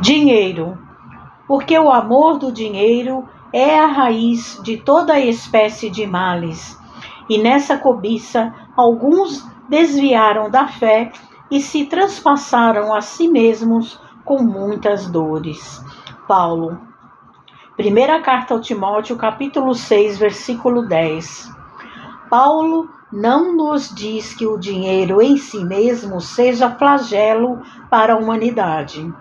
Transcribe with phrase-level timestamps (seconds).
[0.00, 0.78] Dinheiro.
[1.46, 6.78] Porque o amor do dinheiro é a raiz de toda espécie de males.
[7.28, 11.12] E nessa cobiça, alguns desviaram da fé
[11.50, 15.84] e se transpassaram a si mesmos com muitas dores.
[16.26, 16.80] Paulo.
[17.76, 21.50] Primeira carta ao Timóteo, capítulo 6, versículo 10.
[22.30, 27.60] Paulo não nos diz que o dinheiro em si mesmo seja flagelo
[27.90, 29.12] para a humanidade.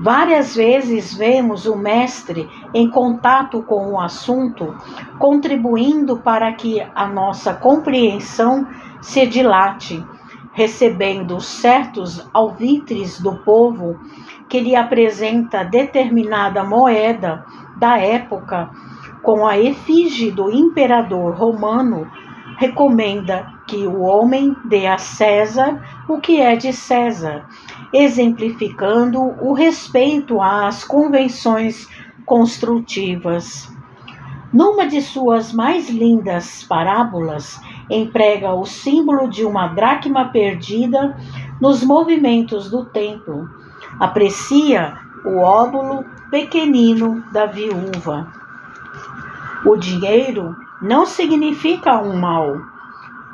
[0.00, 4.76] Várias vezes vemos o mestre em contato com o assunto,
[5.18, 8.66] contribuindo para que a nossa compreensão
[9.02, 10.04] se dilate,
[10.52, 13.98] recebendo certos alvitres do povo
[14.48, 17.44] que lhe apresenta determinada moeda
[17.76, 18.70] da época
[19.22, 22.08] com a efígie do imperador romano
[22.56, 27.46] recomenda que o homem dê a César o que é de César,
[27.92, 31.88] exemplificando o respeito às convenções
[32.24, 33.68] construtivas.
[34.52, 41.16] Numa de suas mais lindas parábolas, emprega o símbolo de uma dracma perdida
[41.60, 43.48] nos movimentos do templo.
[43.98, 48.32] Aprecia o óvulo pequenino da viúva.
[49.66, 52.56] O dinheiro não significa um mal.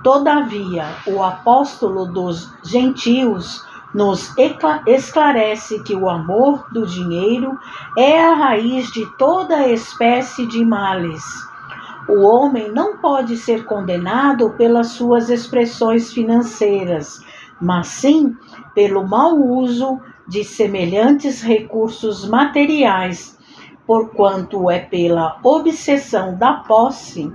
[0.03, 3.65] Todavia, o apóstolo dos gentios
[3.95, 4.35] nos
[4.87, 7.57] esclarece que o amor do dinheiro
[7.97, 11.23] é a raiz de toda espécie de males.
[12.09, 17.25] O homem não pode ser condenado pelas suas expressões financeiras,
[17.61, 18.37] mas sim
[18.75, 23.39] pelo mau uso de semelhantes recursos materiais
[23.87, 27.31] porquanto é pela obsessão da posse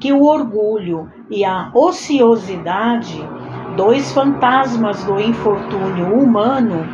[0.00, 3.18] que o orgulho e a ociosidade,
[3.78, 6.84] dois fantasmas do infortúnio humano,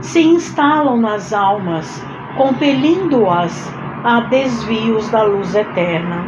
[0.00, 2.02] se instalam nas almas,
[2.38, 3.70] compelindo-as
[4.02, 6.24] a desvios da luz eterna.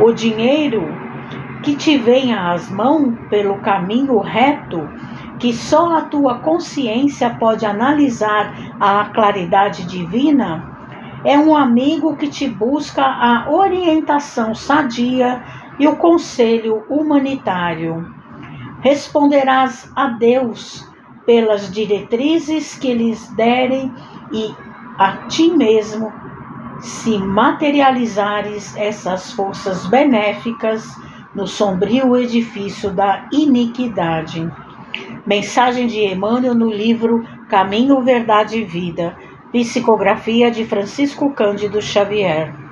[0.00, 0.82] O dinheiro
[1.62, 4.88] que te venha às mãos pelo caminho reto,
[5.38, 10.64] que só a tua consciência pode analisar a claridade divina,
[11.24, 15.44] é um amigo que te busca a orientação sadia
[15.78, 18.15] e o conselho humanitário.
[18.88, 20.88] Responderás a Deus
[21.26, 23.92] pelas diretrizes que lhes derem
[24.32, 24.54] e
[24.96, 26.12] a ti mesmo
[26.78, 30.86] se materializares essas forças benéficas
[31.34, 34.48] no sombrio edifício da iniquidade.
[35.26, 39.16] Mensagem de Emmanuel no livro Caminho, Verdade e Vida
[39.50, 42.65] Psicografia de Francisco Cândido Xavier.